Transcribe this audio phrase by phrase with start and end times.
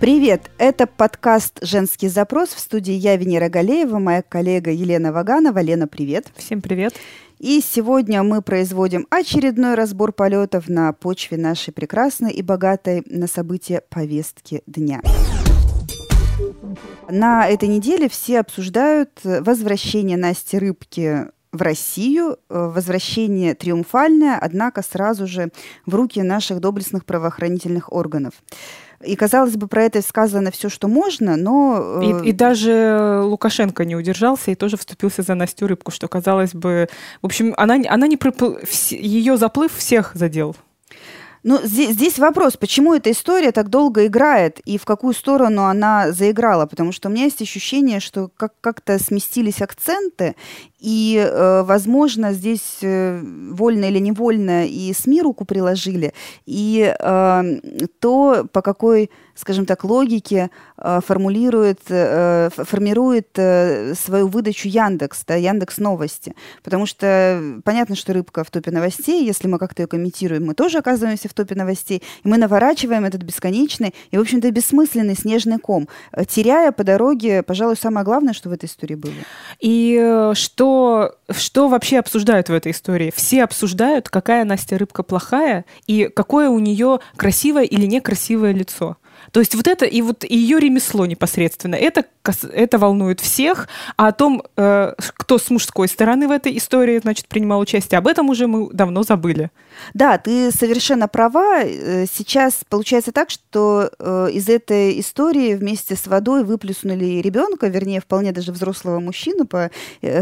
[0.00, 0.50] Привет!
[0.56, 2.54] Это подкаст «Женский запрос».
[2.54, 5.58] В студии я, Венера Галеева, моя коллега Елена Ваганова.
[5.60, 6.28] Лена, привет!
[6.36, 6.94] Всем привет!
[7.38, 13.82] И сегодня мы производим очередной разбор полетов на почве нашей прекрасной и богатой на события
[13.90, 15.02] повестки дня.
[17.10, 25.50] На этой неделе все обсуждают возвращение Насти Рыбки в Россию, возвращение триумфальное, однако сразу же
[25.84, 28.32] в руки наших доблестных правоохранительных органов.
[29.02, 32.00] И, казалось бы, про это сказано все, что можно, но...
[32.02, 36.88] И, и даже Лукашенко не удержался и тоже вступился за Настю Рыбку, что, казалось бы...
[37.22, 38.56] В общем, она, она не пропл...
[38.90, 40.54] ее заплыв всех задел.
[41.42, 46.12] Ну, здесь, здесь вопрос, почему эта история так долго играет и в какую сторону она
[46.12, 50.36] заиграла, потому что у меня есть ощущение, что как- как-то сместились акценты,
[50.80, 56.14] и, э, возможно, здесь э, вольно или невольно и СМИ руку приложили,
[56.46, 57.42] и э,
[58.00, 63.28] то, по какой, скажем так, логике э, формулирует, формирует
[63.98, 66.34] свою выдачу Яндекс, да, Яндекс Новости.
[66.62, 70.78] Потому что понятно, что рыбка в топе новостей, если мы как-то ее комментируем, мы тоже
[70.78, 75.88] оказываемся в топе новостей, и мы наворачиваем этот бесконечный и, в общем-то, бессмысленный снежный ком,
[76.28, 79.12] теряя по дороге, пожалуй, самое главное, что в этой истории было.
[79.58, 80.32] И э,
[81.30, 83.12] что вообще обсуждают в этой истории?
[83.14, 88.96] Все обсуждают, какая Настя Рыбка плохая и какое у нее красивое или некрасивое лицо.
[89.32, 92.04] То есть вот это и вот ее ремесло непосредственно, это,
[92.52, 93.68] это волнует всех.
[93.96, 98.06] А о том, э, кто с мужской стороны в этой истории, значит, принимал участие, об
[98.06, 99.50] этом уже мы давно забыли.
[99.94, 101.62] Да, ты совершенно права.
[101.62, 108.00] Э, сейчас получается так, что э, из этой истории вместе с водой выплюснули ребенка, вернее,
[108.00, 109.70] вполне даже взрослого мужчину по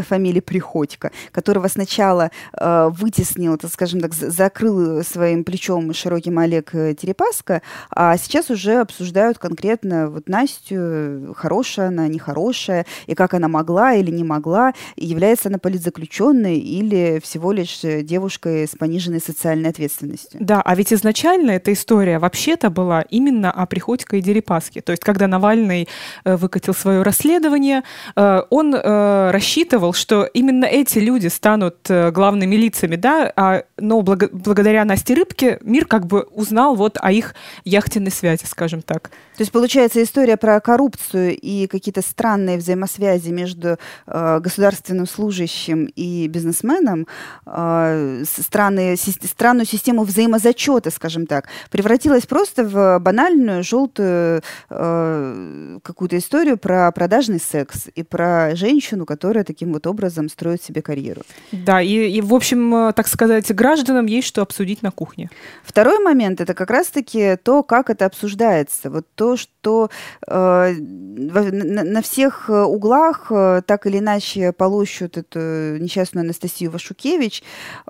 [0.09, 8.17] фамилии Приходько, которого сначала вытеснил, так скажем так, закрыл своим плечом широким Олег Терепаска, а
[8.17, 14.25] сейчас уже обсуждают конкретно вот Настю, хорошая она, нехорошая, и как она могла или не
[14.25, 20.41] могла, является она политзаключенной или всего лишь девушкой с пониженной социальной ответственностью.
[20.43, 24.81] Да, а ведь изначально эта история вообще-то была именно о Приходько и Дерипаске.
[24.81, 25.89] То есть, когда Навальный
[26.25, 27.85] э, выкатил свое расследование,
[28.17, 34.85] э, он э, рассчитывал, что именно эти люди станут главными лицами, да, а, но благодаря
[34.85, 37.35] Насте Рыбке мир как бы узнал вот о их
[37.65, 39.11] яхтенной связи, скажем так.
[39.37, 46.27] То есть, получается, история про коррупцию и какие-то странные взаимосвязи между э, государственным служащим и
[46.27, 47.07] бизнесменом,
[47.47, 56.17] э, странные, си, странную систему взаимозачета, скажем так, превратилась просто в банальную желтую э, какую-то
[56.17, 61.23] историю про продажный секс и про женщину, которая таким вот образом строит себе карьеру.
[61.53, 65.31] Да, и, и в общем, э, так сказать, гражданам есть что обсудить на кухне.
[65.63, 68.91] Второй момент— это как раз-таки то, как это обсуждается нравится.
[68.91, 69.91] Вот то, что
[70.27, 75.39] э, на, всех углах э, так или иначе полощут эту
[75.79, 77.43] несчастную Анастасию Вашукевич.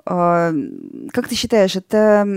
[0.05, 0.53] Э,
[1.11, 2.27] как ты считаешь, это,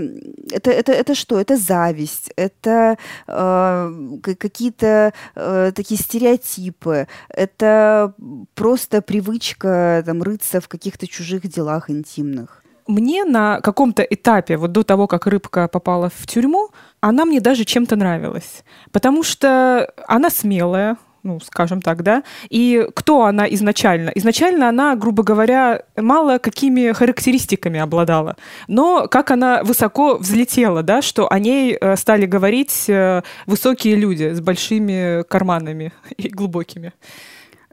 [0.51, 1.39] это, это, это что?
[1.39, 2.31] Это зависть?
[2.35, 2.97] Это
[3.27, 3.91] э,
[4.21, 7.07] какие-то э, такие стереотипы?
[7.29, 8.13] Это
[8.55, 12.62] просто привычка там, рыться в каких-то чужих делах интимных?
[12.87, 16.69] Мне на каком-то этапе, вот до того, как рыбка попала в тюрьму,
[17.01, 18.63] она мне даже чем-то нравилась.
[18.91, 22.23] Потому что она смелая, ну, скажем так, да.
[22.49, 24.11] И кто она изначально?
[24.15, 28.35] Изначально она, грубо говоря, мало какими характеристиками обладала.
[28.67, 34.33] Но как она высоко взлетела, да, что о ней э, стали говорить э, высокие люди
[34.33, 36.91] с большими карманами и глубокими.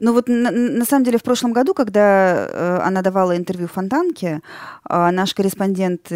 [0.01, 4.41] Ну вот на, на самом деле в прошлом году, когда э, она давала интервью Фонтанке,
[4.89, 6.11] э, наш корреспондент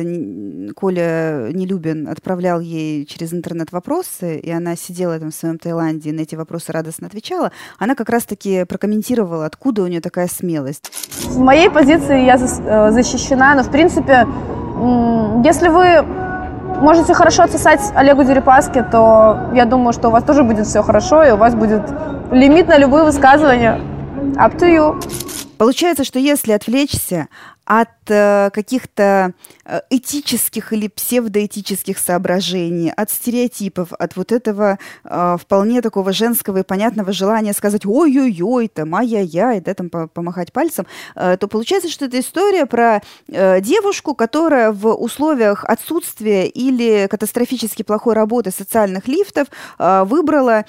[0.75, 6.13] Коля Нелюбин отправлял ей через интернет вопросы, и она сидела там в своем Таиланде и
[6.13, 7.51] на эти вопросы радостно отвечала.
[7.78, 10.91] Она как раз-таки прокомментировала, откуда у нее такая смелость.
[11.22, 14.26] В моей позиции я э, защищена, но в принципе,
[15.43, 16.25] если вы
[16.82, 21.24] можете хорошо отсосать Олегу Дерипаске, то я думаю, что у вас тоже будет все хорошо,
[21.24, 21.82] и у вас будет
[22.32, 23.80] лимит на любые высказывания.
[24.36, 25.02] Up to you.
[25.58, 27.28] Получается, что если отвлечься
[27.66, 29.34] от э, каких-то
[29.66, 36.64] э, этических или псевдоэтических соображений, от стереотипов, от вот этого э, вполне такого женского и
[36.64, 40.85] понятного желания сказать ой-ой-ой, там, ай-яй-яй, да, там, помахать пальцем,
[41.16, 48.52] то получается, что это история про девушку, которая в условиях отсутствия или катастрофически плохой работы
[48.52, 49.47] социальных лифтов
[49.78, 50.66] выбрала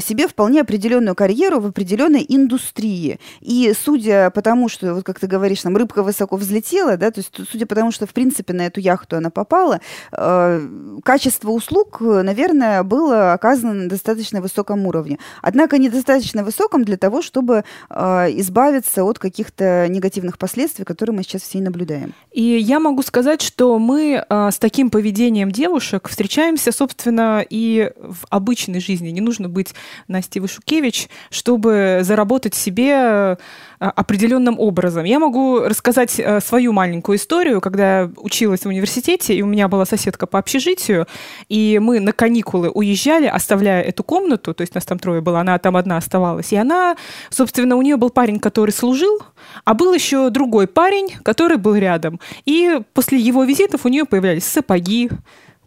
[0.00, 3.20] себе вполне определенную карьеру в определенной индустрии.
[3.40, 7.20] И судя по тому, что, вот как ты говоришь, там, рыбка высоко взлетела, да, то
[7.20, 9.80] есть судя по тому, что в принципе на эту яхту она попала,
[10.12, 10.68] э,
[11.04, 15.18] качество услуг, наверное, было оказано на достаточно высоком уровне.
[15.42, 17.94] Однако недостаточно высоком для того, чтобы э,
[18.40, 22.14] избавиться от каких-то негативных последствий, которые мы сейчас все наблюдаем.
[22.32, 28.26] И я могу сказать, что мы э, с таким поведением девушек встречаемся, собственно, и в
[28.30, 29.08] обычной жизни.
[29.10, 29.74] Не нужно быть
[30.06, 33.38] Настей Вышукевич, чтобы заработать себе
[33.78, 35.04] определенным образом.
[35.04, 39.84] Я могу рассказать свою маленькую историю, когда я училась в университете, и у меня была
[39.84, 41.06] соседка по общежитию,
[41.48, 45.58] и мы на каникулы уезжали, оставляя эту комнату, то есть нас там трое было, она
[45.58, 46.96] там одна оставалась, и она,
[47.30, 49.20] собственно, у нее был парень, который служил,
[49.64, 52.20] а был еще другой парень, который был рядом.
[52.44, 55.10] И после его визитов у нее появлялись сапоги,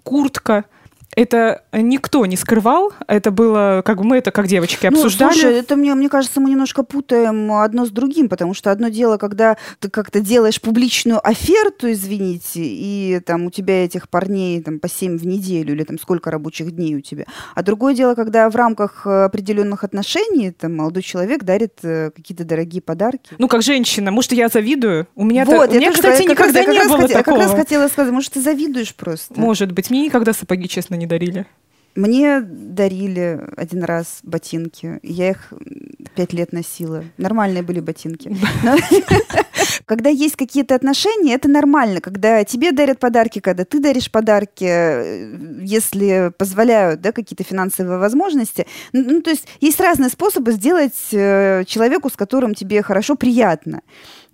[0.04, 0.66] куртка,
[1.16, 5.34] это никто не скрывал, это было, как бы мы это как девочки ну, обсуждали.
[5.34, 8.88] Ну, слушай, это мне, мне кажется, мы немножко путаем одно с другим, потому что одно
[8.88, 14.80] дело, когда ты как-то делаешь публичную оферту, извините, и там у тебя этих парней там
[14.80, 17.26] по 7 в неделю или там сколько рабочих дней у тебя.
[17.56, 22.82] А другое дело, когда в рамках определенных отношений там молодой человек дарит э, какие-то дорогие
[22.82, 23.36] подарки.
[23.38, 25.08] Ну, как женщина, может, я завидую?
[25.16, 27.38] У меня, вот, у меня тоже, кстати, никогда как, не было хотела, такого.
[27.38, 29.40] Я как раз хотела сказать, может, ты завидуешь просто.
[29.40, 31.46] Может быть, мне никогда сапоги, честно, не дарили?
[31.96, 35.00] Мне дарили один раз ботинки.
[35.04, 35.52] Я их
[36.16, 37.04] пять лет носила.
[37.18, 38.36] Нормальные были ботинки.
[39.86, 42.00] Когда есть какие-то отношения, это нормально.
[42.00, 48.68] Когда тебе дарят подарки, когда ты даришь подарки, э, если позволяют да, какие-то финансовые возможности.
[48.94, 53.82] Ну, то есть есть разные способы сделать э, человеку, с которым тебе хорошо, приятно.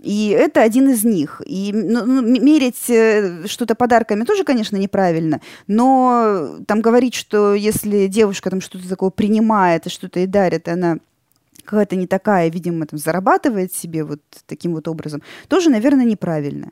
[0.02, 1.42] И это один из них.
[1.46, 8.08] И ну, ну мерить э, что-то подарками тоже, конечно, неправильно, но там говорить, что если
[8.08, 10.98] девушка там что-то такое принимает и что-то ей дарит, она
[11.66, 16.72] какая-то не такая, видимо, там зарабатывает себе вот таким вот образом, тоже, наверное, неправильно.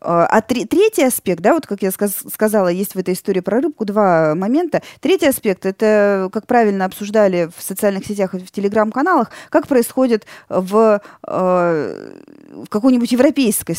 [0.00, 3.60] А, а третий аспект, да, вот как я сказ, сказала, есть в этой истории про
[3.60, 4.82] рыбку два момента.
[5.00, 11.02] Третий аспект, это, как правильно обсуждали в социальных сетях и в телеграм-каналах, как происходит в,
[11.26, 12.12] э,
[12.50, 13.74] в какой-нибудь европейской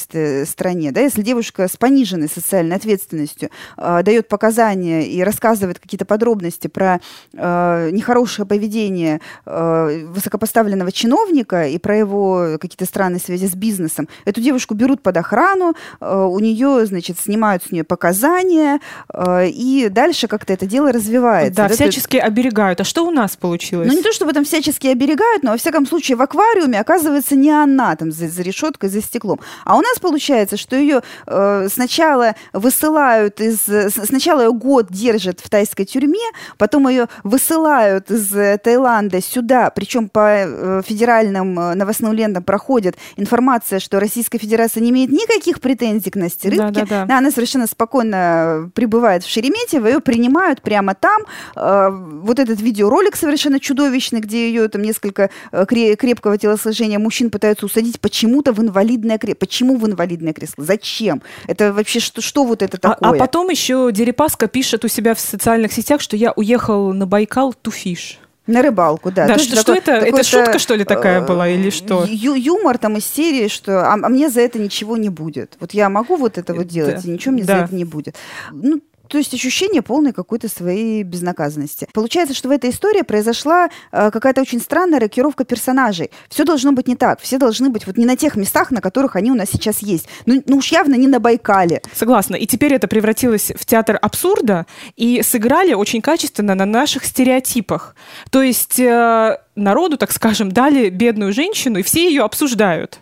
[0.46, 6.68] стране, да, если девушка с пониженной социальной ответственностью э, дает показания и рассказывает какие-то подробности
[6.68, 7.00] про
[7.34, 15.02] нехорошее поведение высокопоставленного чиновника и про его какие-то странные связи с бизнесом, эту девушку берут
[15.02, 15.74] под охрану,
[16.16, 18.80] у нее, значит, снимают с нее показания,
[19.14, 21.56] э, и дальше как-то это дело развивается.
[21.56, 22.28] Да, всячески это...
[22.28, 22.82] оберегают.
[22.82, 23.88] А что у нас получилось?
[23.88, 27.52] Ну, не то, чтобы там всячески оберегают, но, во всяком случае, в аквариуме оказывается не
[27.52, 29.40] она там за, за решеткой, за стеклом.
[29.66, 33.62] А у нас получается, что ее э, сначала высылают из...
[33.62, 36.20] Сначала ее год держат в тайской тюрьме,
[36.58, 44.00] потом ее высылают из Таиланда сюда, причем по э, федеральным новостным лентам проходит информация, что
[44.00, 46.86] Российская Федерация не имеет никаких претензий претензий к Насте Рыбке.
[46.86, 47.18] Да, да, да.
[47.18, 51.24] Она совершенно спокойно прибывает в Шереметьево, ее принимают прямо там.
[51.56, 57.66] Э, вот этот видеоролик совершенно чудовищный, где ее там несколько э, крепкого телосложения мужчин пытаются
[57.66, 59.32] усадить почему-то в инвалидное кресло.
[59.40, 60.64] Почему в инвалидное кресло?
[60.64, 61.22] Зачем?
[61.48, 63.12] Это вообще что, что вот это такое?
[63.12, 67.06] А, а потом еще Дерипаска пишет у себя в социальных сетях, что я уехал на
[67.06, 68.20] Байкал туфиш.
[68.48, 69.28] На рыбалку, да.
[69.28, 70.06] Да, что, такой, что это?
[70.06, 72.06] Это шутка, что ли, такая была или что?
[72.08, 75.58] Ю юмор там из серии, что а, а мне за это ничего не будет.
[75.60, 77.10] Вот я могу вот это вот делать, да.
[77.10, 77.60] и ничего мне да.
[77.60, 78.16] за это не будет.
[78.52, 81.86] Ну, то есть ощущение полной какой-то своей безнаказанности.
[81.92, 86.12] Получается, что в этой истории произошла э, какая-то очень странная рокировка персонажей.
[86.30, 87.20] Все должно быть не так.
[87.20, 90.08] Все должны быть вот не на тех местах, на которых они у нас сейчас есть.
[90.26, 91.82] Ну, ну уж явно не на Байкале.
[91.94, 92.38] Согласна.
[92.38, 94.66] И теперь это превратилось в театр абсурда
[94.96, 97.98] и сыграли очень качественно на наших стереотипах.
[98.30, 103.00] То есть э, народу, так скажем, дали бедную женщину, и все ее обсуждают.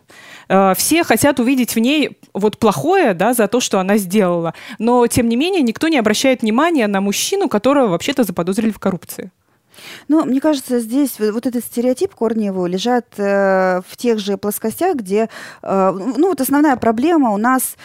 [0.49, 4.53] Э, все хотят увидеть в ней вот плохое, да, за то, что она сделала.
[4.79, 9.31] Но, тем не менее, никто не обращает внимания на мужчину, которого вообще-то заподозрили в коррупции.
[10.07, 14.95] Ну, мне кажется, здесь вот этот стереотип корни его лежат э, в тех же плоскостях,
[14.95, 15.29] где,
[15.61, 17.75] э, ну, вот основная проблема у нас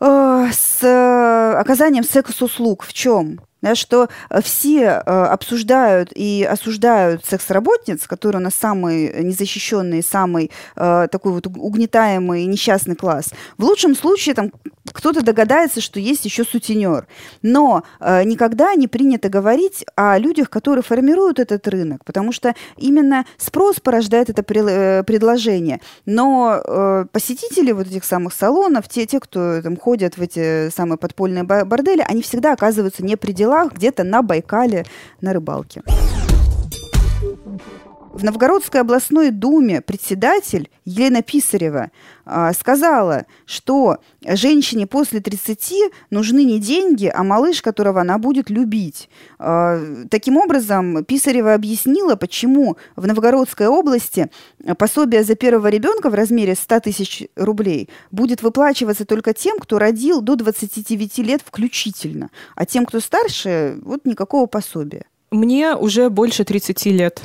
[0.00, 3.40] э, с э, оказанием секс-услуг в чем?
[3.62, 10.50] Да, что э, все э, обсуждают и осуждают секс-работниц, которые у нас самый незащищенный, самый
[10.76, 13.30] э, такой вот угнетаемый несчастный класс.
[13.56, 14.52] В лучшем случае там
[14.92, 17.06] кто-то догадается, что есть еще сутенер.
[17.40, 23.78] Но никогда не принято говорить о людях, которые формируют этот рынок, потому что именно спрос
[23.80, 25.80] порождает это предложение.
[26.04, 31.44] Но посетители вот этих самых салонов, те, те, кто там ходят в эти самые подпольные
[31.44, 34.84] бордели, они всегда оказываются не при делах, где-то на Байкале
[35.20, 35.82] на рыбалке.
[38.12, 41.90] В Новгородской областной думе председатель Елена Писарева
[42.24, 49.08] а, сказала, что женщине после 30 нужны не деньги, а малыш, которого она будет любить.
[49.38, 54.30] А, таким образом, Писарева объяснила, почему в Новгородской области
[54.76, 60.20] пособие за первого ребенка в размере 100 тысяч рублей будет выплачиваться только тем, кто родил
[60.20, 65.06] до 29 лет включительно, а тем, кто старше, вот никакого пособия.
[65.30, 67.22] Мне уже больше 30 лет.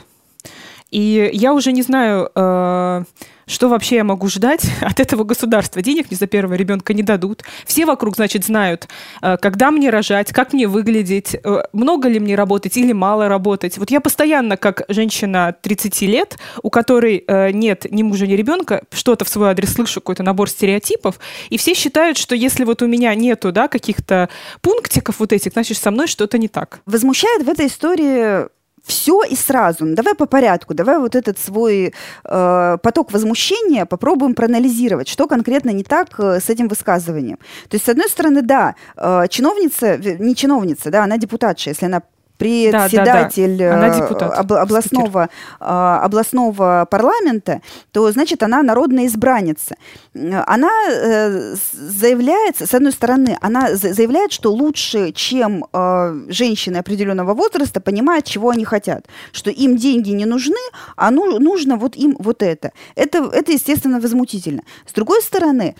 [0.89, 3.03] И я уже не знаю, э,
[3.45, 5.81] что вообще я могу ждать от этого государства.
[5.81, 7.43] Денег мне за первого ребенка не дадут.
[7.65, 8.87] Все вокруг, значит, знают,
[9.21, 13.77] э, когда мне рожать, как мне выглядеть, э, много ли мне работать или мало работать.
[13.77, 19.25] Вот я постоянно, как женщина 30 лет, у которой нет ни мужа, ни ребенка, что-то
[19.25, 23.13] в свой адрес слышу, какой-то набор стереотипов, и все считают, что если вот у меня
[23.15, 24.29] нету да, каких-то
[24.61, 26.79] пунктиков вот этих, значит, со мной что-то не так.
[26.85, 28.47] Возмущает в этой истории
[28.87, 29.85] все и сразу.
[29.85, 35.71] Ну, давай по порядку, давай вот этот свой э, поток возмущения попробуем проанализировать, что конкретно
[35.71, 37.37] не так э, с этим высказыванием.
[37.69, 42.01] То есть, с одной стороны, да, э, чиновница, не чиновница, да, она депутатша, если она
[42.37, 44.27] председатель да, да, да.
[44.27, 45.29] Э, об, областного,
[45.59, 49.75] а, областного парламента, то значит она народная избранница.
[50.13, 57.81] Она э, заявляет, с одной стороны, она заявляет, что лучше, чем э, женщины определенного возраста,
[57.81, 60.55] понимают, чего они хотят, что им деньги не нужны,
[60.95, 62.71] а ну, нужно вот им вот это.
[62.95, 64.61] Это, это, естественно, возмутительно.
[64.85, 65.75] С другой стороны,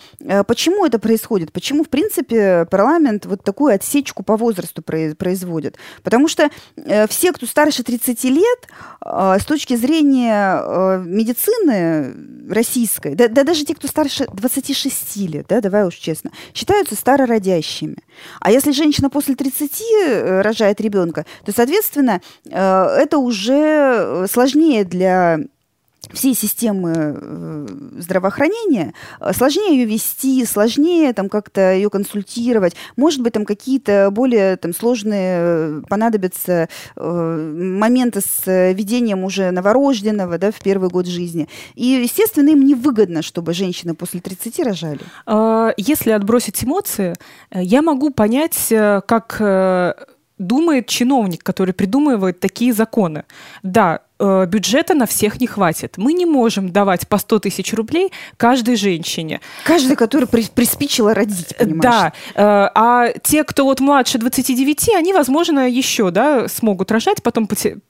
[0.46, 1.52] почему это происходит?
[1.52, 5.76] Почему, в принципе, парламент вот такую отсечку по возрасту производит?
[6.02, 8.68] Потому что э, все, кто старше 30 лет,
[9.04, 12.14] э, с точки зрения э, медицины
[12.50, 17.96] российской, да, да даже те, кто старше 26 лет, да, давай уж честно, считаются старородящими.
[18.40, 25.40] А если женщина после 30 э, рожает ребенка, то, соответственно, это уже сложнее для
[26.12, 27.66] всей системы э,
[27.98, 32.74] здравоохранения, э, сложнее ее вести, сложнее там как-то ее консультировать.
[32.96, 40.50] Может быть, там какие-то более там, сложные э, понадобятся моменты с ведением уже новорожденного да,
[40.50, 41.48] в первый год жизни.
[41.74, 45.00] И, естественно, им невыгодно, чтобы женщины после 30 рожали.
[45.26, 47.14] А, если отбросить эмоции,
[47.52, 49.40] я могу понять, как
[50.38, 53.24] думает чиновник, который придумывает такие законы.
[53.62, 55.94] Да, бюджета на всех не хватит.
[55.96, 59.40] Мы не можем давать по 100 тысяч рублей каждой женщине.
[59.64, 61.82] Каждой, которая при, приспичила родить, э, понимаешь?
[61.82, 62.12] Да.
[62.34, 67.48] Э, а те, кто вот младше 29, они, возможно, еще да, смогут рожать, потом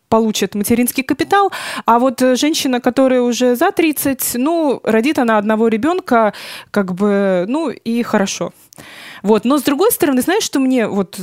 [0.08, 1.52] получат материнский капитал.
[1.84, 6.32] А вот женщина, которая уже за 30, ну, родит она одного ребенка,
[6.70, 8.52] как бы, ну, и хорошо.
[9.22, 9.44] Вот.
[9.44, 11.18] Но с другой стороны, знаешь, что мне вот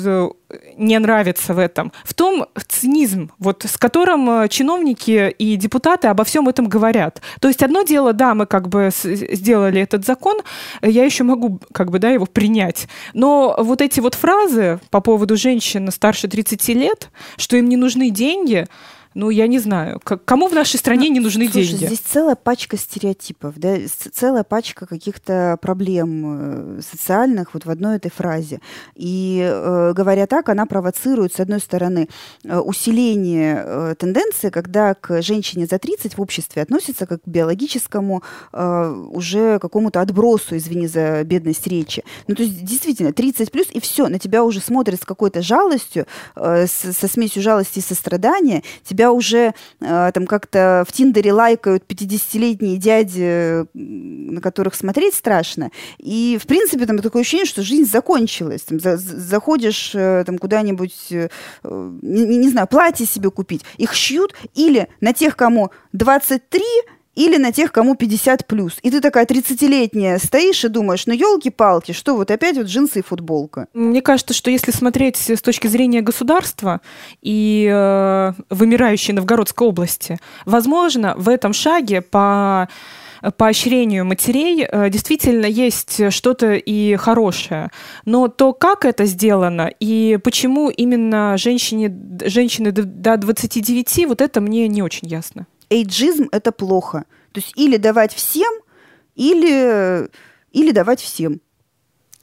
[0.77, 1.91] не нравится в этом?
[2.03, 7.21] В том цинизм, вот, с которым чиновники чиновники и депутаты обо всем этом говорят.
[7.39, 10.41] То есть одно дело, да, мы как бы сделали этот закон,
[10.81, 12.87] я еще могу как бы, да, его принять.
[13.13, 18.09] Но вот эти вот фразы по поводу женщин старше 30 лет, что им не нужны
[18.09, 18.67] деньги,
[19.15, 21.85] ну, я не знаю, кому в нашей стране ну, не нужны слушай, деньги?
[21.85, 23.77] Здесь целая пачка стереотипов, да,
[24.13, 28.59] целая пачка каких-то проблем э, социальных вот в одной этой фразе.
[28.93, 32.09] И э, говоря так, она провоцирует, с одной стороны,
[32.43, 38.21] э, усиление э, тенденции, когда к женщине за 30 в обществе относятся как к биологическому
[38.51, 42.03] э, уже какому-то отбросу, извини за бедность речи.
[42.27, 46.05] Ну, то есть, действительно, 30 плюс, и все, на тебя уже смотрят с какой-то жалостью,
[46.35, 51.31] э, с, со смесью жалости и сострадания, тебя тебя уже э, там как-то в Тиндере
[51.31, 55.69] лайкают 50-летние дяди, на которых смотреть страшно.
[55.99, 58.61] И, в принципе, там такое ощущение, что жизнь закончилась.
[58.61, 61.29] Там, за, заходишь э, там куда-нибудь, э,
[61.63, 66.63] не, не знаю, платье себе купить, их шьют, или на тех, кому 23,
[67.15, 68.77] или на тех, кому 50 плюс.
[68.83, 73.03] И ты такая 30-летняя стоишь и думаешь, ну елки-палки, что вот опять вот джинсы и
[73.03, 73.67] футболка.
[73.73, 76.81] Мне кажется, что если смотреть с точки зрения государства
[77.21, 82.67] и э, вымирающей Новгородской области, возможно, в этом шаге по
[83.37, 87.71] поощрению матерей э, действительно есть что-то и хорошее.
[88.05, 91.95] Но то, как это сделано и почему именно женщине,
[92.25, 97.05] женщины до 29, вот это мне не очень ясно эйджизм– это плохо.
[97.31, 98.51] То есть или давать всем,
[99.15, 100.09] или,
[100.51, 101.41] или давать всем.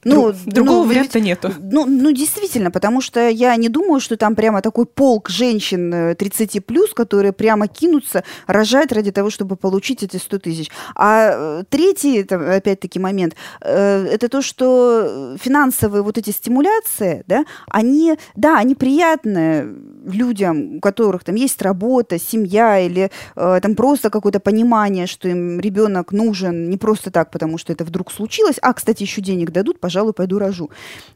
[0.04, 1.52] Ну, другого ну, варианта ведь, нету.
[1.61, 6.56] Ну, ну, действительно, потому что я не думаю, что там прямо такой полк женщин 30
[6.56, 10.71] э, плюс, которые прямо кинутся рожать ради того, чтобы получить эти 100 тысяч.
[10.97, 17.44] А э, третий, это, опять-таки, момент, э, это то, что финансовые вот эти стимуляции, да,
[17.68, 19.68] они, да, они приятны
[20.04, 26.11] людям, у которых там есть работа, семья или там просто какое-то понимание, что им ребенок
[26.11, 30.14] нужен не просто так, потому что это вдруг случилось, а, кстати, еще денег дадут, пожалуй,
[30.14, 30.70] пойду рожу.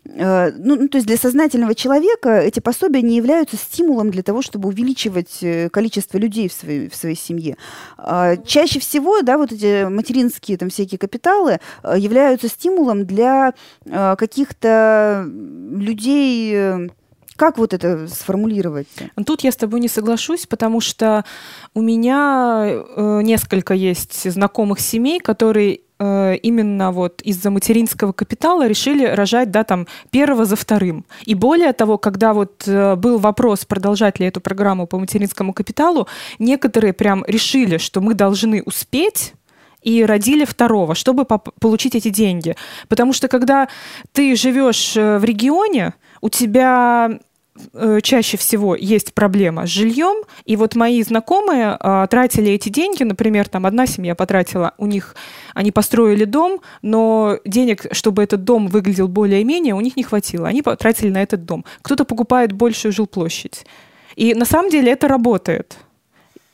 [0.04, 4.42] Э, ну, ну, то есть для сознательного человека эти пособия не являются стимулом для того,
[4.42, 7.56] чтобы увеличивать э, количество людей в своей, в своей семье.
[7.96, 13.54] А, чаще всего, да, вот эти материнские там всякие капиталы э, являются стимулом для
[14.18, 16.90] каких-то людей,
[17.36, 18.88] как вот это сформулировать?
[19.24, 21.24] Тут я с тобой не соглашусь, потому что
[21.74, 22.82] у меня
[23.22, 30.44] несколько есть знакомых семей, которые именно вот из-за материнского капитала решили рожать, да, там, первого
[30.44, 31.04] за вторым.
[31.24, 36.06] И более того, когда вот э, был вопрос, продолжать ли эту программу по материнскому капиталу,
[36.38, 39.34] некоторые прям решили, что мы должны успеть
[39.82, 42.56] и родили второго, чтобы получить эти деньги.
[42.88, 43.68] Потому что когда
[44.12, 47.18] ты живешь э, в регионе, у тебя Э,
[48.02, 53.48] чаще всего есть проблема с жильем, и вот мои знакомые э, тратили эти деньги, например,
[53.48, 55.16] там одна семья потратила, у них,
[55.54, 60.62] они построили дом, но денег, чтобы этот дом выглядел более-менее, у них не хватило, они
[60.62, 61.64] потратили на этот дом.
[61.82, 63.66] Кто-то покупает большую жилплощадь.
[64.16, 65.76] И на самом деле это работает.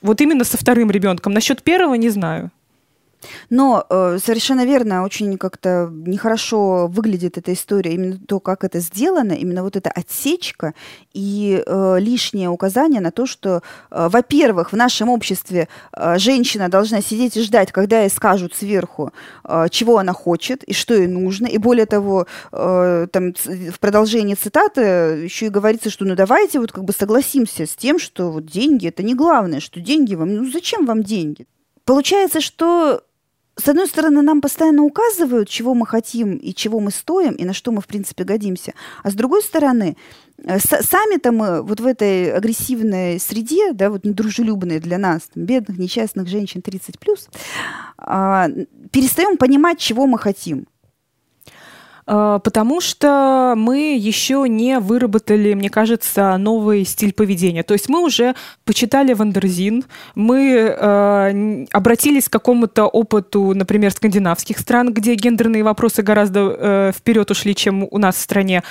[0.03, 1.33] Вот именно со вторым ребенком.
[1.33, 2.51] Насчет первого не знаю.
[3.51, 9.33] Но э, совершенно верно, очень как-то нехорошо выглядит эта история, именно то, как это сделано,
[9.33, 10.75] именно вот эта отсечка
[11.13, 17.01] и э, лишнее указание на то, что, э, во-первых, в нашем обществе э, женщина должна
[17.01, 19.13] сидеть и ждать, когда ей скажут сверху,
[19.45, 24.35] э, чего она хочет и что ей нужно, и более того, э, там в продолжении
[24.35, 28.47] цитаты еще и говорится, что ну давайте вот как бы согласимся с тем, что вот
[28.47, 31.47] деньги это не главное, что деньги вам, ну зачем вам деньги?
[31.85, 33.03] Получается, что
[33.57, 37.53] с одной стороны, нам постоянно указывают, чего мы хотим и чего мы стоим, и на
[37.53, 38.73] что мы, в принципе, годимся.
[39.03, 39.97] А с другой стороны,
[40.39, 45.79] э, сами-то мы вот в этой агрессивной среде, да, вот недружелюбной для нас, там, бедных,
[45.79, 47.29] несчастных женщин 30+,
[47.99, 48.49] а,
[48.91, 50.67] перестаем понимать, чего мы хотим.
[52.07, 57.63] А, потому что мы еще не выработали, мне кажется, новый стиль поведения.
[57.63, 64.93] То есть мы уже почитали Wonderzine, мы э, обратились к какому-то опыту, например, скандинавских стран,
[64.93, 68.63] где гендерные вопросы гораздо э, вперед ушли, чем у нас в стране.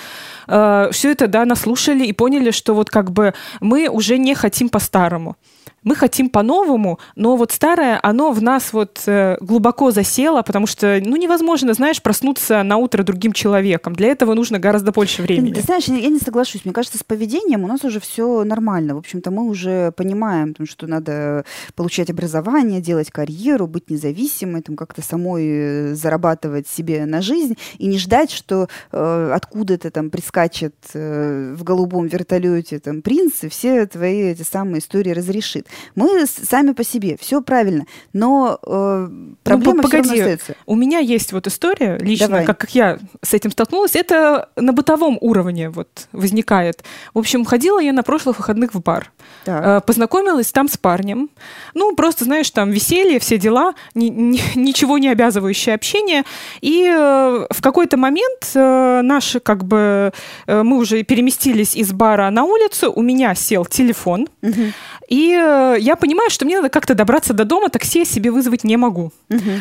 [0.48, 4.70] Э, все это, да, наслушали и поняли, что вот как бы мы уже не хотим
[4.70, 5.36] по-старому
[5.84, 11.00] мы хотим по-новому, но вот старое, оно в нас вот э, глубоко засело, потому что,
[11.04, 13.96] ну, невозможно, знаешь, проснуться на утро другим человеком.
[13.96, 15.54] Для этого нужно гораздо больше времени.
[15.54, 16.66] Ты, знаешь, я не соглашусь.
[16.66, 18.96] Мне кажется, с поведением у нас уже все нормально.
[18.96, 25.02] В общем-то, мы уже понимаем, что надо получать образование, делать карьеру, быть независимой, там, как-то
[25.02, 31.56] самой э, зарабатывать себе на жизнь и не ждать, что э, откуда-то там прискачет э,
[31.58, 35.68] в голубом вертолете там принц и все твои эти самые истории разрешит.
[35.96, 39.10] Мы сами по себе, все правильно, но э,
[39.44, 40.56] проблема ну, погоди, остается.
[40.66, 43.96] У меня есть вот история лично, как, как я с этим столкнулась.
[43.96, 46.84] Это на бытовом уровне вот возникает.
[47.14, 49.12] В общем, ходила я на прошлых выходных в бар.
[49.46, 49.66] Так.
[49.66, 51.30] Э, познакомилась там с парнем.
[51.74, 56.24] Ну, просто, знаешь, там веселье, все дела, ни, ни, ничего не обязывающее общение.
[56.62, 60.12] И э, в какой-то момент э, наши, как бы,
[60.48, 64.62] э, мы уже переместились из бара на улицу, у меня сел телефон, угу.
[65.10, 65.32] и
[65.76, 68.78] э, я понимаю, что мне надо как-то добраться до дома, такси я себе вызвать не
[68.78, 69.12] могу.
[69.30, 69.52] Угу.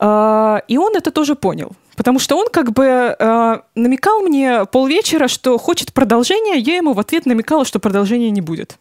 [0.00, 1.72] Э, и он это тоже понял.
[1.96, 2.84] Потому что он как бы
[3.18, 8.40] э, намекал мне полвечера, что хочет продолжения, я ему в ответ намекала, что продолжения не
[8.40, 8.78] будет.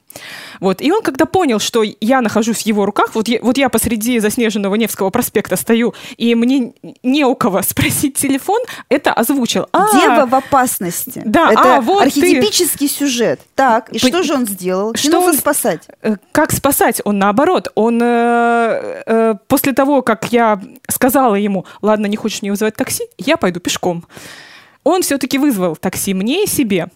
[0.59, 0.81] Вот.
[0.81, 4.19] И он, когда понял, что я нахожусь в его руках, вот я, вот я посреди
[4.19, 9.67] заснеженного Невского проспекта стою, и мне не у кого спросить телефон, это озвучил.
[9.71, 11.21] А, Дева в опасности.
[11.25, 12.93] Да, это а, вот архетипический ты...
[12.93, 13.41] сюжет.
[13.55, 14.07] Так, и По...
[14.07, 14.93] что же он сделал?
[14.95, 15.87] Что он спасать?
[16.01, 17.01] Э, как спасать?
[17.03, 22.51] Он наоборот, он э, э, после того, как я сказала ему, ладно, не хочешь мне
[22.51, 24.05] вызывать такси, я пойду пешком.
[24.83, 26.87] Он все-таки вызвал такси мне и себе.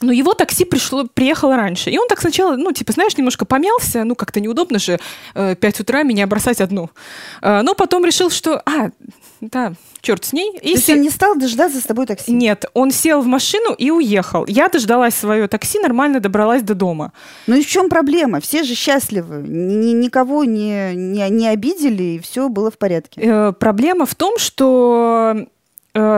[0.00, 1.90] Но его такси пришло, приехало раньше.
[1.90, 4.04] И он так сначала, ну, типа, знаешь, немножко помялся.
[4.04, 4.98] Ну, как-то неудобно же
[5.34, 6.90] э, 5 утра меня бросать одну.
[7.42, 8.90] Э, но потом решил, что, а,
[9.40, 10.56] да, черт с ней.
[10.62, 12.32] И То есть он не стал дождаться с тобой такси?
[12.32, 14.44] Нет, он сел в машину и уехал.
[14.46, 17.12] Я дождалась свое такси, нормально добралась до дома.
[17.46, 18.40] Ну и в чем проблема?
[18.40, 19.42] Все же счастливы.
[19.46, 23.20] Ни, никого не, не, не обидели, и все было в порядке.
[23.20, 25.46] Э, проблема в том, что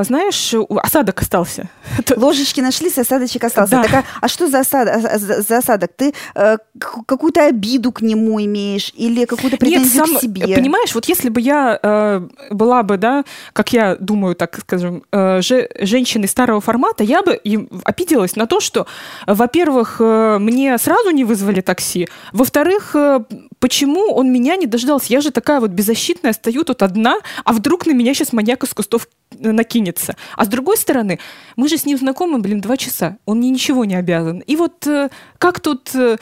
[0.05, 1.69] знаешь, осадок остался.
[2.17, 3.73] Ложечки нашлись, осадочек остался.
[3.73, 3.83] Да.
[3.83, 5.91] Так, а, а что за, осад, а, за, за осадок?
[5.97, 10.55] Ты э, какую-то обиду к нему имеешь или какую-то претензию Нет, сам, к себе?
[10.55, 15.41] Понимаешь, вот если бы я э, была бы, да, как я думаю, так скажем, э,
[15.43, 18.87] же, женщиной старого формата, я бы и обиделась на то, что,
[19.27, 23.21] во-первых, э, мне сразу не вызвали такси, во-вторых, э,
[23.61, 25.13] почему он меня не дождался?
[25.13, 28.75] Я же такая вот беззащитная, стою тут одна, а вдруг на меня сейчас маньяк из
[28.75, 29.07] кустов
[29.39, 30.17] накинется.
[30.37, 31.21] А с другой стороны,
[31.57, 33.19] мы же с ним знакомы, блин, два часа.
[33.27, 34.41] Он мне ничего не обязан.
[34.41, 36.19] И вот э, как тут э, э,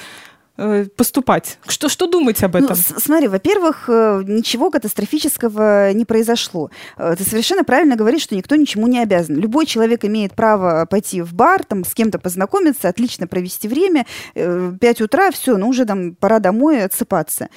[0.97, 1.59] поступать?
[1.68, 2.77] Что, что думать об этом?
[2.77, 6.71] Ну, смотри, во-первых, э, ничего катастрофического не произошло.
[6.97, 9.37] Э, ты совершенно правильно говоришь, что никто ничему не обязан.
[9.37, 14.07] Любой человек имеет право пойти в бар, там, с кем-то познакомиться, отлично провести время.
[14.35, 17.49] Пять утра, все, ну уже там пора домой отсыпаться.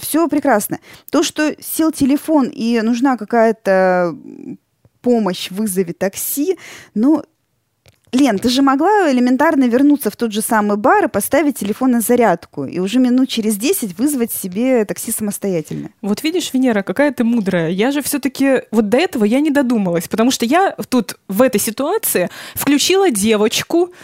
[0.00, 0.78] Все прекрасно.
[1.10, 4.14] То, что сел телефон и нужна какая-то
[5.00, 6.56] помощь в вызове такси,
[6.94, 7.22] ну,
[8.12, 12.02] Лен, ты же могла элементарно вернуться в тот же самый бар и поставить телефон на
[12.02, 15.88] зарядку, и уже минут через 10 вызвать себе такси самостоятельно.
[16.02, 17.70] Вот видишь, Венера, какая ты мудрая.
[17.70, 21.58] Я же все-таки вот до этого я не додумалась, потому что я тут в этой
[21.58, 23.94] ситуации включила девочку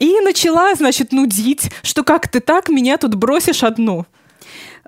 [0.00, 4.06] и начала, значит, нудить, что как ты так меня тут бросишь одну.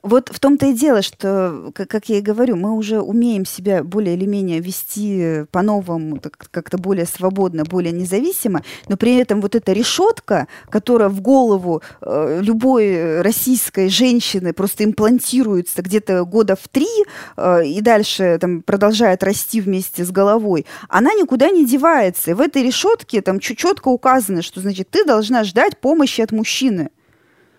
[0.03, 4.17] Вот в том-то и дело, что, как я и говорю, мы уже умеем себя более
[4.17, 10.49] или менее вести по-новому, как-то более свободно, более независимо, но при этом вот эта решетка,
[10.71, 16.89] которая в голову э, любой российской женщины просто имплантируется где-то года в три
[17.37, 22.33] э, и дальше там продолжает расти вместе с головой, она никуда не девается.
[22.33, 26.91] И в этой решетке там четко указано, что значит ты должна ждать помощи от мужчины.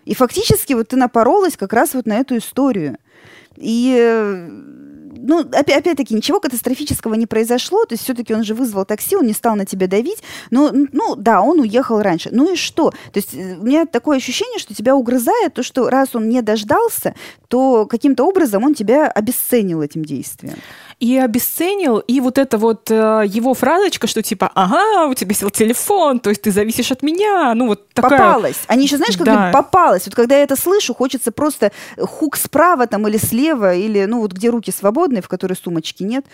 [0.04, 2.98] И фактически вот ты напоролась как раз вот на эту историю.
[3.56, 4.48] И э,
[5.26, 9.32] ну, опять-таки, ничего катастрофического не произошло, то есть все-таки он же вызвал такси, он не
[9.32, 12.28] стал на тебя давить, но, ну, да, он уехал раньше.
[12.32, 12.90] Ну и что?
[12.90, 16.42] То есть э, у меня такое ощущение, что тебя угрызает то, что раз он не
[16.42, 17.14] дождался,
[17.48, 20.56] то каким-то образом он тебя обесценил этим действием.
[21.04, 25.50] И обесценил, и вот эта вот э, его фразочка, что типа, ага, у тебя сел
[25.50, 28.18] телефон, то есть ты зависишь от меня, ну вот такая...
[28.18, 28.62] Попалась.
[28.68, 29.50] Они еще, знаешь, как да.
[29.52, 30.06] попалась.
[30.06, 34.32] Вот когда я это слышу, хочется просто хук справа там или слева, или, ну вот
[34.32, 36.24] где руки свободные, в которой сумочки нет,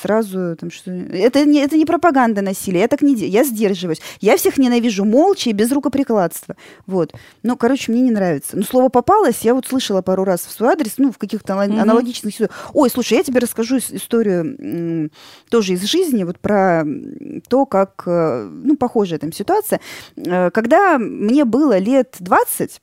[0.00, 0.92] сразу там что...
[0.92, 4.00] Это не, это не пропаганда насилия, я так не делаю, я сдерживаюсь.
[4.20, 6.54] Я всех ненавижу молча и без рукоприкладства.
[6.86, 7.12] Вот.
[7.42, 8.56] Ну, короче, мне не нравится.
[8.56, 12.32] Но слово «попалась» я вот слышала пару раз в свой адрес, ну, в каких-то аналогичных
[12.32, 12.70] ситуациях.
[12.74, 14.19] Ой, слушай, я тебе расскажу историю
[15.48, 16.84] тоже из жизни, вот про
[17.48, 19.80] то, как, э, ну, похожая там ситуация.
[20.16, 22.80] Э, когда мне было лет 20,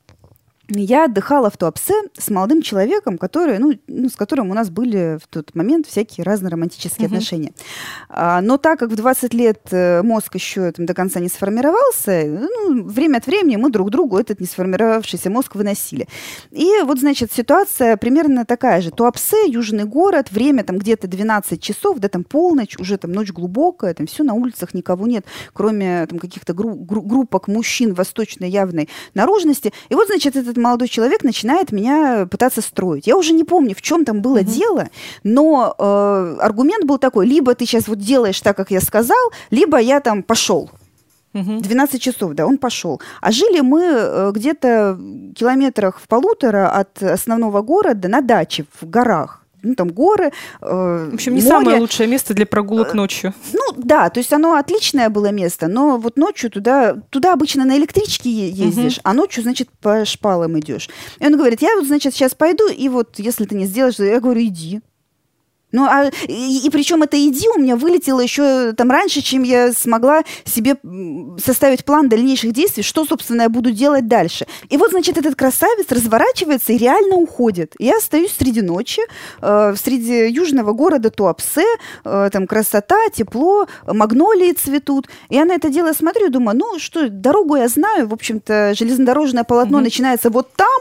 [0.70, 5.18] я отдыхала в Туапсе с молодым человеком, который, ну, ну, с которым у нас были
[5.22, 7.12] в тот момент всякие разные романтические uh-huh.
[7.12, 7.54] отношения.
[8.10, 12.26] А, но так как в 20 лет э, мозг еще там, до конца не сформировался,
[12.26, 16.08] ну, время от времени мы друг другу этот не сформировавшийся мозг выносили.
[16.52, 18.92] И вот, значит, ситуация примерно такая же.
[18.92, 23.94] Туапсе, южный город, время там где-то 12 часов, да, там полночь, уже там ночь глубокая,
[23.94, 28.90] там все на улицах никого нет, кроме там каких-то гру- гру- группок мужчин восточной явной
[29.14, 29.72] наружности.
[29.88, 33.08] И вот, значит, этот молодой человек начинает меня пытаться строить.
[33.08, 34.44] Я уже не помню, в чем там было mm-hmm.
[34.44, 34.90] дело,
[35.24, 39.18] но э, аргумент был такой: либо ты сейчас вот делаешь так, как я сказал,
[39.50, 40.70] либо я там пошел.
[41.34, 43.00] 12 часов, да, он пошел.
[43.22, 44.98] А жили мы э, где-то
[45.36, 50.32] километрах в полутора от основного города на даче в горах ну, там горы.
[50.62, 51.50] Э, в общем, не море.
[51.50, 53.34] самое лучшее место для прогулок э, ночью.
[53.54, 57.78] Ну, да, то есть оно отличное было место, но вот ночью туда, туда обычно на
[57.78, 59.02] электричке ездишь, угу.
[59.04, 60.90] а ночью, значит, по шпалам идешь.
[61.20, 64.20] И он говорит, я вот, значит, сейчас пойду, и вот, если ты не сделаешь, я
[64.20, 64.82] говорю, иди.
[65.74, 69.74] Ну, а, и, и причем это иди у меня вылетело еще там раньше, чем я
[69.74, 70.78] смогла себе
[71.44, 74.48] составить план дальнейших действий, что, собственно, я буду делать дальше.
[74.70, 77.76] И вот, значит, этот красавец разворачивается и реально уходит.
[77.80, 79.02] Я остаюсь среди ночи,
[79.42, 81.66] э, среди южного города Туапсе,
[82.06, 85.10] э, там красота, тепло, магнолии цветут.
[85.30, 89.44] Я на это дело смотрю и думаю, ну что, дорогу я знаю, в общем-то, железнодорожное
[89.44, 89.84] полотно mm-hmm.
[89.84, 90.80] начинается вот там,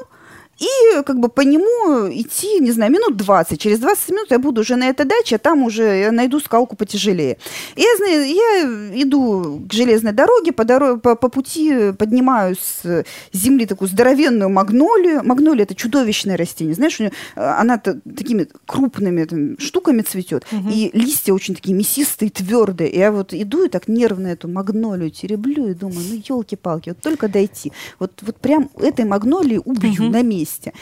[0.58, 3.60] и как бы по нему идти, не знаю, минут 20.
[3.60, 6.76] Через 20 минут я буду уже на этой даче, а там уже я найду скалку
[6.76, 7.36] потяжелее.
[7.76, 13.66] Я, знаю, я иду к железной дороге, по, дороге, по, по пути поднимаю с земли
[13.66, 15.22] такую здоровенную магнолию.
[15.24, 16.74] Магнолия– это чудовищное растение.
[16.74, 16.98] Знаешь,
[17.34, 20.70] она такими крупными там, штуками цветет, угу.
[20.70, 22.90] и листья очень такие мясистые, твердые.
[22.90, 27.00] И я вот иду и так нервно эту магнолию тереблю и думаю, ну, елки-палки, вот
[27.00, 27.72] только дойти.
[27.98, 30.12] Вот, вот прям этой магнолии убью угу.
[30.12, 30.72] на месте месте.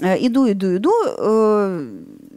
[0.00, 1.88] Э, иду, иду, иду, э,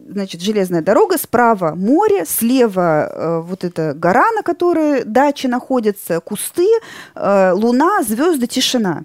[0.09, 6.67] значит, железная дорога, справа море, слева э, вот эта гора, на которой дача находится, кусты,
[7.15, 9.03] э, луна, звезды, тишина.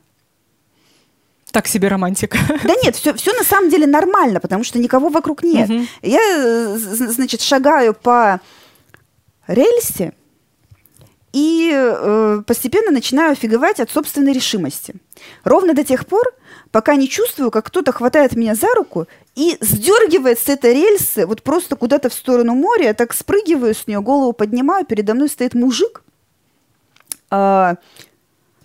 [1.52, 2.38] Так себе романтика.
[2.64, 5.68] Да нет, все, все на самом деле нормально, потому что никого вокруг нет.
[5.68, 5.86] Мгм.
[6.02, 8.40] Я, значит, шагаю по
[9.46, 10.12] рельсе
[11.32, 14.94] и э, постепенно начинаю офигевать от собственной решимости.
[15.44, 16.24] Ровно до тех пор,
[16.70, 21.42] пока не чувствую, как кто-то хватает меня за руку и сдергивает с этой рельсы вот
[21.42, 22.86] просто куда-то в сторону моря.
[22.86, 26.02] Я так спрыгиваю с нее, голову поднимаю, передо мной стоит мужик.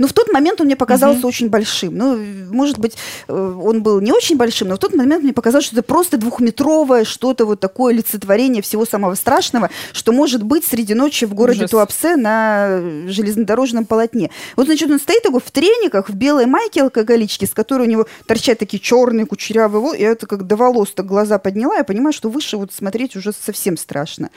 [0.04, 1.98] А, ну, в тот момент он мне показался очень большим.
[1.98, 2.18] Ну,
[2.52, 5.76] может быть, э, он был не очень большим, но в тот момент мне показалось, что
[5.76, 11.26] это просто двухметровое что-то вот такое олицетворение всего самого страшного, что может быть среди ночи
[11.26, 11.72] в городе Ужас.
[11.72, 14.30] Туапсе на железнодорожном полотне.
[14.56, 18.08] Вот, значит, он стоит такой в трениках, в белой майке алкоголичке, с которой у него
[18.28, 20.02] торчат такие черные кучерявые волосы.
[20.02, 23.32] Я это как до волос так глаза подняла, я понимаю, что выше вот смотреть уже
[23.32, 24.30] совсем страшно.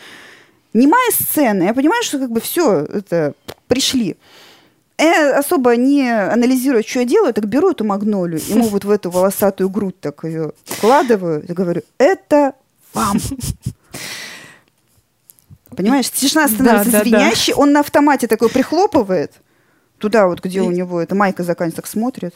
[0.72, 3.32] Немая сцена, я понимаю, что как бы все, это
[3.66, 4.16] пришли.
[4.98, 9.10] Я особо не анализируя, что я делаю, так беру эту магнолию, ему вот в эту
[9.10, 12.54] волосатую грудь так ее вкладываю и говорю, это
[12.94, 13.18] вам.
[15.76, 17.52] Понимаешь, тишина становится Да, да, да.
[17.56, 19.32] он на автомате такой прихлопывает,
[19.98, 22.34] туда вот, где у него эта майка заканчивается, так смотрит,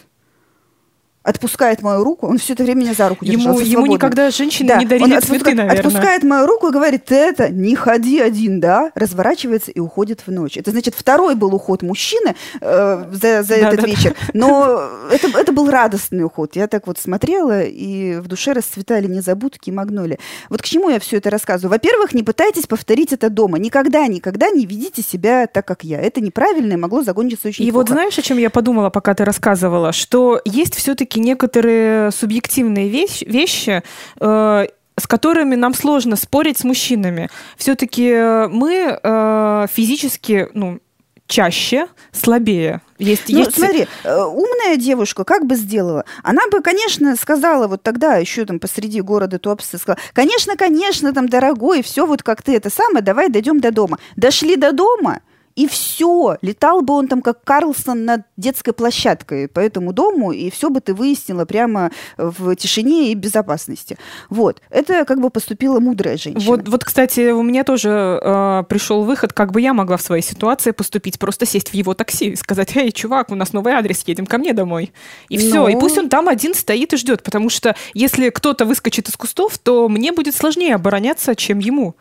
[1.30, 3.40] отпускает мою руку, он все это время меня за руку держал.
[3.42, 3.92] Ему, всё ему свободно.
[3.94, 5.78] никогда женщины Да, не он дарили отпуска- цветы, наверное.
[5.80, 8.90] Отпускает мою руку и говорит, ты это, не ходи один, да?
[8.94, 10.56] Разворачивается и уходит в ночь.
[10.56, 13.86] Это значит, второй был уход мужчины э, за, за этот Да-да-да.
[13.86, 14.14] вечер.
[14.34, 16.56] Но это, это был радостный уход.
[16.56, 20.18] Я так вот смотрела, и в душе расцветали незабудки и магнолии.
[20.48, 21.70] Вот к чему я все это рассказываю?
[21.70, 23.58] Во-первых, не пытайтесь повторить это дома.
[23.58, 26.00] Никогда, никогда не ведите себя так, как я.
[26.00, 27.92] Это неправильно и могло закончиться очень И вот плохо.
[28.00, 33.82] знаешь, о чем я подумала, пока ты рассказывала, что есть все-таки некоторые субъективные вещь- вещи,
[34.20, 34.66] э,
[34.98, 37.30] с которыми нам сложно спорить с мужчинами.
[37.56, 38.12] Все-таки
[38.48, 40.80] мы э, физически, ну,
[41.26, 42.82] чаще слабее.
[42.98, 43.54] Есть, Ну, есть...
[43.54, 46.04] смотри, э, умная девушка как бы сделала?
[46.24, 51.28] Она бы, конечно, сказала вот тогда, еще там посреди города Туапсе, сказала, конечно, конечно, там,
[51.28, 53.98] дорогой, все вот как ты это самое, давай дойдем до дома.
[54.16, 55.20] Дошли до дома,
[55.60, 56.38] и все.
[56.40, 60.80] Летал бы он там как Карлсон над детской площадкой по этому дому, и все бы
[60.80, 63.98] ты выяснила прямо в тишине и безопасности.
[64.30, 64.62] Вот.
[64.70, 66.46] Это как бы поступила мудрая женщина.
[66.46, 67.90] Вот, вот, кстати, у меня тоже
[68.22, 71.92] э, пришел выход, как бы я могла в своей ситуации поступить, просто сесть в его
[71.92, 74.94] такси и сказать, эй, чувак, у нас новый адрес, едем ко мне домой.
[75.28, 75.68] И все, Ну.
[75.68, 79.58] и пусть он там один стоит и ждет, потому что если кто-то выскочит из кустов,
[79.58, 81.96] то мне будет сложнее обороняться, чем ему.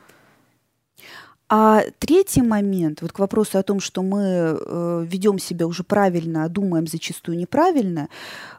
[1.52, 6.44] А третий момент, вот к вопросу о том, что мы э, ведем себя уже правильно,
[6.44, 8.08] а думаем зачастую неправильно,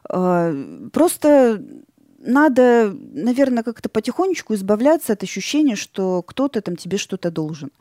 [0.09, 1.63] э, просто
[2.23, 7.71] надо, наверное, как-то потихонечку избавляться от ощущения, что кто-то там тебе что-то должен.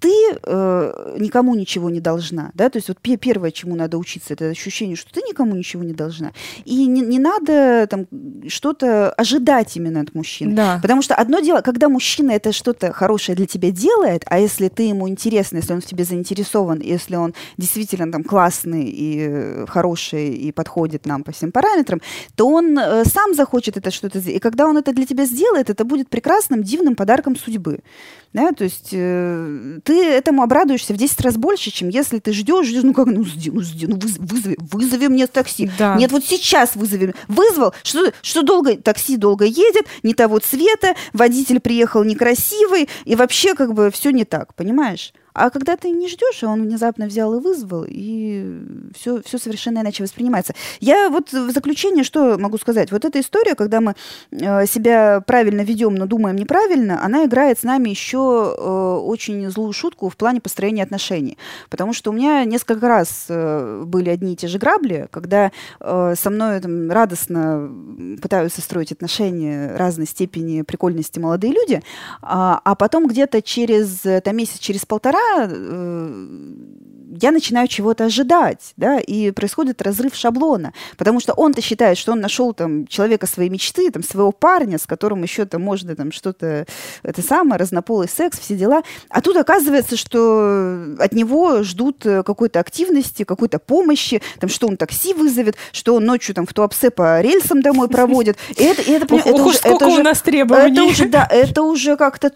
[0.00, 4.34] Ты э, никому ничего не должна, да, то есть вот пе- первое, чему надо учиться,
[4.34, 6.32] это ощущение, что ты никому ничего не должна,
[6.66, 8.06] и не, не надо там
[8.48, 10.54] что-то ожидать именно от мужчины.
[10.54, 10.78] Да.
[10.82, 14.82] Потому что одно дело, когда мужчина это что-то хорошее для тебя делает, а если ты
[14.82, 20.52] ему интересна, если он в тебе заинтересован, если он действительно там классный и хороший и
[20.52, 22.02] подходит нам по всем параметрам,
[22.34, 24.18] то он э, сам захочет это что-то.
[24.18, 27.80] И когда он это для тебя сделает, это будет прекрасным, дивным подарком судьбы.
[28.32, 32.66] Да, то есть э, ты этому обрадуешься в 10 раз больше, чем если ты ждешь,
[32.66, 35.70] ждешь, ну как, ну, сди- ну, сди- ну, выз- вызови, вызови мне такси.
[35.78, 35.94] Да.
[35.96, 37.14] Нет, вот сейчас вызови.
[37.28, 43.54] Вызвал, что, что долго, такси долго едет, не того цвета, водитель приехал некрасивый, и вообще
[43.54, 45.12] как бы все не так, понимаешь?
[45.34, 48.62] А когда ты не ждешь, а он внезапно взял и вызвал, и
[48.94, 50.54] все, все совершенно иначе воспринимается.
[50.78, 52.92] Я вот в заключение что могу сказать?
[52.92, 53.96] Вот эта история, когда мы
[54.30, 59.72] э, себя правильно ведем, но думаем неправильно, она играет с нами еще э, очень злую
[59.72, 61.36] шутку в плане построения отношений.
[61.68, 66.30] Потому что у меня несколько раз э, были одни и те же грабли, когда со
[66.30, 67.70] мной там, радостно
[68.22, 71.82] пытаются строить отношения разной степени прикольности молодые люди,
[72.22, 75.48] а, а потом где-то через там, месяц, через полтора э,
[77.20, 82.20] я начинаю чего-то ожидать, да, и происходит разрыв шаблона, потому что он-то считает, что он
[82.20, 86.66] нашел там человека своей мечты, там своего парня, с которым еще там можно там что-то,
[87.02, 92.60] это самое, разнополый секс, все дела, а тут оказывается, что от него ждут э, какой-то
[92.60, 97.20] активности, какой-то помощи, там, что он такси вызовет, что он ночью там в Туапсе по
[97.20, 100.72] рельсам домой проводит, и это, и это, это уже- это у уже- нас требований.
[100.72, 102.30] это уже, да, это уже как-то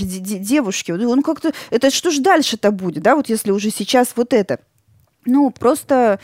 [0.00, 0.92] де- девушки.
[0.92, 4.60] Он как-то, это что ж дальше-то будет, да, вот если уже сейчас вот это.
[5.26, 6.18] Ну, просто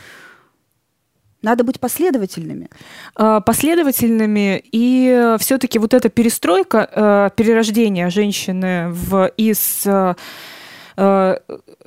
[1.43, 2.69] Надо быть последовательными.
[3.17, 9.85] Э, последовательными, и все-таки вот эта перестройка, э, перерождение женщины в, из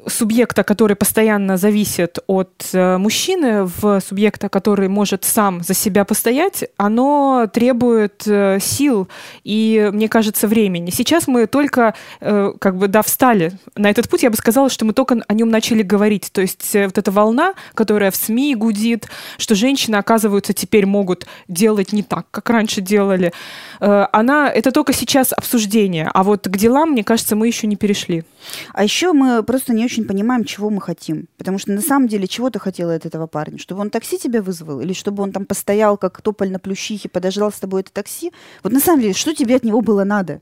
[0.07, 6.65] субъекта, который постоянно зависит от э, мужчины, в субъекта, который может сам за себя постоять,
[6.77, 9.09] оно требует э, сил
[9.45, 10.91] и, мне кажется, времени.
[10.91, 14.85] Сейчас мы только, э, как бы, да, встали на этот путь, я бы сказала, что
[14.85, 16.31] мы только о нем начали говорить.
[16.33, 21.93] То есть вот эта волна, которая в СМИ гудит, что женщины, оказывается, теперь могут делать
[21.93, 23.33] не так, как раньше делали,
[23.81, 26.11] она, это только сейчас обсуждение.
[26.13, 28.25] А вот к делам, мне кажется, мы еще не перешли.
[28.73, 31.29] А еще мы просто не очень понимаем, чего мы хотим.
[31.37, 33.59] Потому что на самом деле чего ты хотела от этого парня?
[33.59, 34.81] Чтобы он такси тебя вызвал?
[34.81, 38.33] Или чтобы он там постоял, как тополь на плющихе, подождал с тобой это такси?
[38.63, 40.41] Вот на самом деле, что тебе от него было надо?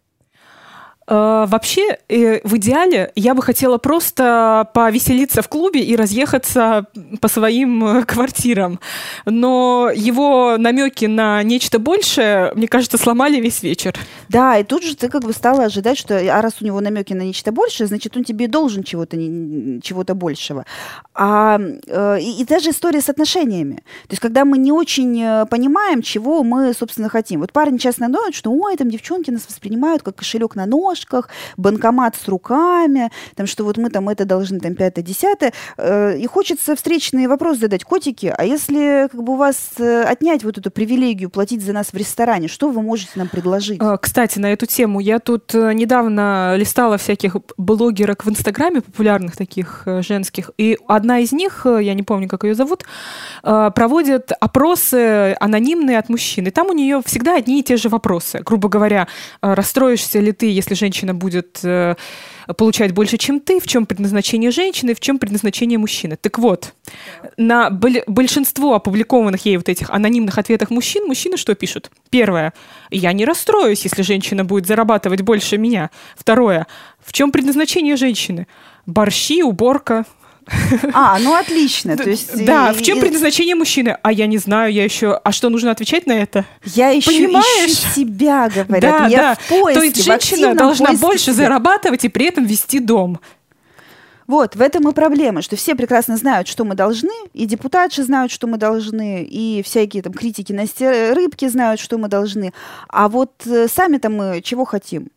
[1.09, 6.87] Э, вообще, э, в идеале я бы хотела просто повеселиться в клубе и разъехаться
[7.21, 8.79] по своим э, квартирам.
[9.25, 13.95] Но его намеки на нечто большее, мне кажется, сломали весь вечер.
[14.29, 17.15] Да, и тут же ты как бы стала ожидать, что а раз у него намеки
[17.15, 20.67] на нечто большее, значит, он тебе должен чего-то чего-то большего.
[21.15, 21.59] А,
[22.21, 23.77] и, и даже история с отношениями.
[23.77, 27.41] То есть, когда мы не очень понимаем, чего мы, собственно, хотим.
[27.41, 31.29] Вот парень часто ноет, что ой, там девчонки нас воспринимают как кошелек на нож, ножках,
[31.57, 35.53] банкомат с руками, там, что вот мы там это должны, там, пятое, десятое.
[35.77, 37.85] Э, и хочется встречный вопрос задать.
[37.85, 41.89] Котики, а если как бы у вас э, отнять вот эту привилегию платить за нас
[41.93, 43.81] в ресторане, что вы можете нам предложить?
[43.81, 49.37] А, кстати, на эту тему я тут э, недавно листала всяких блогерок в Инстаграме, популярных
[49.37, 52.85] таких женских, и одна из них, я не помню, как ее зовут,
[53.43, 56.47] проводит опросы анонимные от мужчин.
[56.47, 58.41] И там у нее всегда одни и те же вопросы.
[58.45, 59.09] Грубо говоря,
[59.41, 61.97] расстроишься ли ты, если женщина будет э,
[62.57, 66.17] получать больше, чем ты, в чем предназначение женщины, в чем предназначение мужчины.
[66.17, 66.75] Так вот,
[67.37, 71.91] на большинство опубликованных ей вот этих анонимных ответах мужчин, мужчины что пишут?
[72.11, 72.53] Первое,
[72.91, 75.91] я не расстроюсь, если женщина будет зарабатывать больше меня.
[76.17, 76.67] Второе,
[77.05, 78.47] в чем предназначение женщины?
[78.87, 80.07] Борщи, уборка,
[80.93, 81.97] а, ну отлично.
[81.97, 83.99] То есть, да, в чем предназначение мужчины?
[84.03, 85.21] А я не знаю, я еще...
[85.23, 86.45] А что, нужно отвечать на это?
[86.65, 87.71] Я еще Понимаешь?
[87.71, 88.81] ищу себя, говорят.
[88.81, 89.35] Да, я да.
[89.35, 91.35] в поиске, То есть женщина должна больше себя.
[91.35, 93.21] зарабатывать и при этом вести дом.
[94.29, 98.31] Вот, в этом и проблема, что все прекрасно знают, что мы должны, и депутатши знают,
[98.31, 100.65] что мы должны, и всякие там критики на
[101.15, 102.53] рыбки знают, что мы должны.
[102.89, 105.09] А вот э, сами-то мы чего хотим?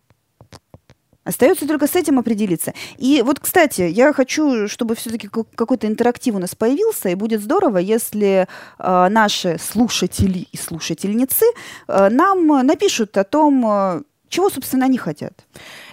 [1.23, 2.73] Остается только с этим определиться.
[2.97, 7.77] И вот, кстати, я хочу, чтобы все-таки какой-то интерактив у нас появился, и будет здорово,
[7.77, 8.47] если
[8.79, 11.45] э, наши слушатели и слушательницы
[11.87, 15.45] э, нам напишут о том, э, чего, собственно, они хотят.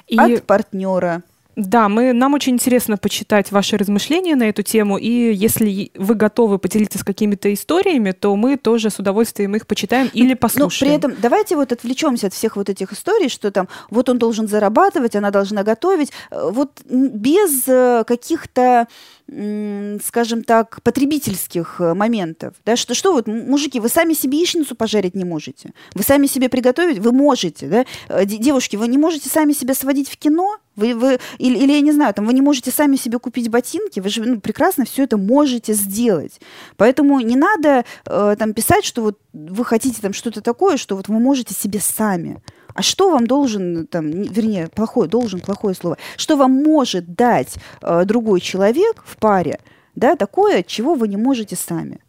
[0.07, 0.19] И...
[0.19, 1.23] От партнера,
[1.59, 6.59] да, мы, нам очень интересно почитать ваши размышления на эту тему, и если вы готовы
[6.59, 10.93] поделиться с какими-то историями, то мы тоже с удовольствием их почитаем или послушаем.
[10.93, 14.19] Но при этом давайте вот отвлечемся от всех вот этих историй, что там вот он
[14.19, 18.87] должен зарабатывать, она должна готовить, э, вот без э, каких-то
[19.31, 22.55] скажем так, потребительских э, моментов.
[22.65, 22.77] Да?
[22.77, 25.73] Что, что вот, мужики, вы сами себе яичницу пожарить не можете?
[25.95, 26.99] Вы сами себе приготовить?
[26.99, 27.69] Вы можете.
[28.09, 28.25] Да?
[28.25, 30.57] Девушки, вы не можете сами себя сводить в кино?
[30.77, 33.99] Вы, вы, или, или, я не знаю, там, вы не можете сами себе купить ботинки,
[33.99, 36.41] вы же ну, прекрасно все это можете сделать.
[36.77, 41.09] Поэтому не надо э, там писать, что вот вы хотите там что-то такое, что вот
[41.09, 42.41] вы можете себе сами.
[42.75, 48.05] А что вам должен, там, вернее, плохое, должен, плохое слово, что вам может дать э,
[48.05, 49.59] другой человек в паре,
[49.95, 52.01] да, такое, чего вы не можете сами?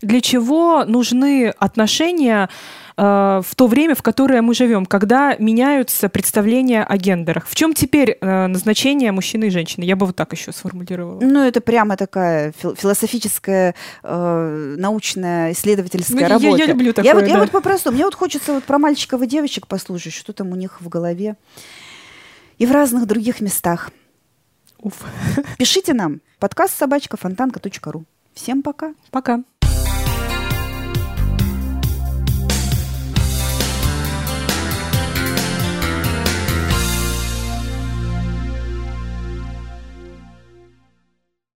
[0.00, 2.48] Для чего нужны отношения
[2.96, 3.02] э,
[3.44, 7.46] в то время, в которое мы живем, когда меняются представления о гендерах?
[7.46, 9.84] В чем теперь э, назначение мужчины и женщины?
[9.84, 11.20] Я бы вот так еще сформулировала.
[11.20, 16.58] Ну, это прямо такая философическая, э, научная, исследовательская ну, работа.
[16.58, 17.30] Я, я люблю такое, я вот, да.
[17.30, 20.56] я вот попросту, мне вот хочется вот про мальчиков и девочек послушать, что там у
[20.56, 21.36] них в голове.
[22.58, 23.90] И в разных других местах.
[24.78, 24.94] Уф.
[25.58, 28.04] Пишите нам подкаст собачка фонтанка.ру.
[28.34, 28.94] Всем пока.
[29.10, 29.42] Пока.